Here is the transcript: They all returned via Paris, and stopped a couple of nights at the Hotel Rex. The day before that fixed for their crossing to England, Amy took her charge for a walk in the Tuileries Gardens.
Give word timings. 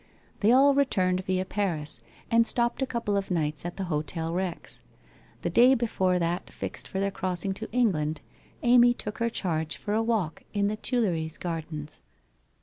They 0.39 0.51
all 0.51 0.73
returned 0.73 1.23
via 1.25 1.45
Paris, 1.45 2.01
and 2.31 2.47
stopped 2.47 2.81
a 2.81 2.87
couple 2.87 3.15
of 3.15 3.29
nights 3.29 3.67
at 3.67 3.77
the 3.77 3.83
Hotel 3.83 4.33
Rex. 4.33 4.81
The 5.43 5.51
day 5.51 5.75
before 5.75 6.17
that 6.17 6.49
fixed 6.49 6.87
for 6.87 6.99
their 6.99 7.11
crossing 7.11 7.53
to 7.53 7.69
England, 7.71 8.21
Amy 8.63 8.95
took 8.95 9.19
her 9.19 9.29
charge 9.29 9.77
for 9.77 9.93
a 9.93 10.01
walk 10.01 10.41
in 10.53 10.69
the 10.69 10.75
Tuileries 10.75 11.37
Gardens. 11.37 12.01